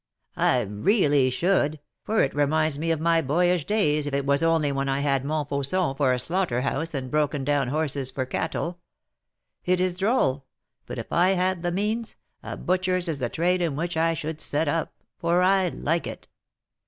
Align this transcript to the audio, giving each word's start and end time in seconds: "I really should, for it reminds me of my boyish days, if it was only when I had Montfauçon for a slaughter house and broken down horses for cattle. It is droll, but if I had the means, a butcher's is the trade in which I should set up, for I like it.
"I 0.35 0.61
really 0.61 1.29
should, 1.29 1.79
for 2.03 2.23
it 2.23 2.33
reminds 2.33 2.79
me 2.79 2.89
of 2.89 2.99
my 2.99 3.21
boyish 3.21 3.65
days, 3.65 4.07
if 4.07 4.15
it 4.15 4.25
was 4.25 4.41
only 4.41 4.71
when 4.71 4.89
I 4.89 5.01
had 5.01 5.23
Montfauçon 5.23 5.95
for 5.95 6.11
a 6.11 6.17
slaughter 6.17 6.61
house 6.61 6.95
and 6.95 7.11
broken 7.11 7.43
down 7.43 7.67
horses 7.67 8.09
for 8.09 8.25
cattle. 8.25 8.79
It 9.63 9.79
is 9.79 9.95
droll, 9.95 10.47
but 10.87 10.97
if 10.97 11.11
I 11.13 11.33
had 11.35 11.61
the 11.61 11.71
means, 11.71 12.15
a 12.41 12.57
butcher's 12.57 13.07
is 13.07 13.19
the 13.19 13.29
trade 13.29 13.61
in 13.61 13.75
which 13.75 13.95
I 13.95 14.13
should 14.15 14.41
set 14.41 14.67
up, 14.67 14.91
for 15.19 15.43
I 15.43 15.67
like 15.69 16.07
it. 16.07 16.27